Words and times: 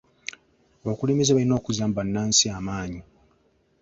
Abakulembeze 0.83 1.31
balina 1.33 1.53
okuzzamu 1.59 1.93
bannansi 1.95 2.45
amaanyi. 2.57 3.01